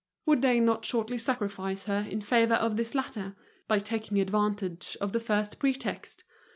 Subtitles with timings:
[0.25, 3.35] Would they not shortly sacrifice her in favor of this latter,
[3.67, 6.23] by taking advantage of the first pretext?